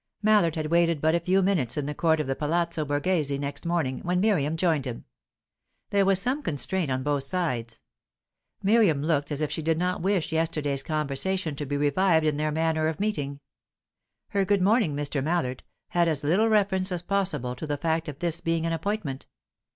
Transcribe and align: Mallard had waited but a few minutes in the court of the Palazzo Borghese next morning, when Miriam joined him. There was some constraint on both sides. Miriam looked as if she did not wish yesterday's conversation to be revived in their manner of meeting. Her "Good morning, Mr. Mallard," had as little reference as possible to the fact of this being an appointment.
Mallard 0.23 0.55
had 0.55 0.71
waited 0.71 0.99
but 0.99 1.13
a 1.13 1.19
few 1.19 1.43
minutes 1.43 1.77
in 1.77 1.85
the 1.85 1.93
court 1.93 2.19
of 2.19 2.25
the 2.25 2.35
Palazzo 2.35 2.83
Borghese 2.83 3.37
next 3.39 3.67
morning, 3.67 3.99
when 3.99 4.19
Miriam 4.19 4.57
joined 4.57 4.85
him. 4.87 5.05
There 5.91 6.05
was 6.05 6.19
some 6.19 6.41
constraint 6.41 6.89
on 6.89 7.03
both 7.03 7.21
sides. 7.21 7.83
Miriam 8.63 9.03
looked 9.03 9.31
as 9.31 9.41
if 9.41 9.51
she 9.51 9.61
did 9.61 9.77
not 9.77 10.01
wish 10.01 10.31
yesterday's 10.31 10.81
conversation 10.81 11.55
to 11.55 11.67
be 11.67 11.77
revived 11.77 12.25
in 12.25 12.37
their 12.37 12.51
manner 12.51 12.87
of 12.87 12.99
meeting. 12.99 13.41
Her 14.29 14.43
"Good 14.43 14.63
morning, 14.63 14.95
Mr. 14.95 15.23
Mallard," 15.23 15.61
had 15.89 16.07
as 16.07 16.23
little 16.23 16.49
reference 16.49 16.91
as 16.91 17.03
possible 17.03 17.55
to 17.55 17.67
the 17.67 17.77
fact 17.77 18.07
of 18.09 18.17
this 18.17 18.41
being 18.41 18.65
an 18.65 18.73
appointment. 18.73 19.27